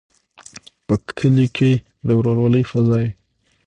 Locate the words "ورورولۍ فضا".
2.17-2.95